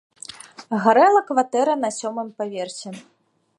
[0.85, 2.89] Гарэла кватэра на сёмым паверсе.